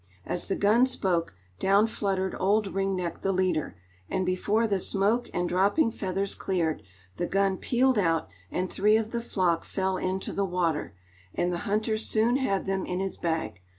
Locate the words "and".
4.09-4.25, 5.31-5.47, 8.49-8.67, 11.35-11.53